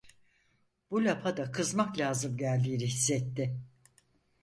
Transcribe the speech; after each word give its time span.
Bu 0.91 1.05
lafa 1.05 1.37
da 1.37 1.51
kızmak 1.51 1.97
lazım 1.97 2.37
geldiğini 2.37 2.85
hissetti. 2.85 3.59